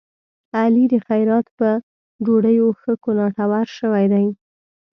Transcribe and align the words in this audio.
علي 0.59 0.85
د 0.93 0.95
خیرات 1.07 1.45
په 1.57 1.69
ډوډيو 2.25 2.67
ښه 2.79 2.93
کوناټور 3.03 3.65
شوی 3.77 4.05
دی. 4.13 4.27